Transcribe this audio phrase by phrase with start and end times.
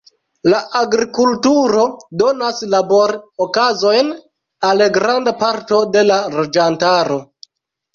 [0.53, 1.83] La agrikulturo
[2.23, 4.13] donas labor-okazojn
[4.73, 7.25] al granda parto de la loĝantaro.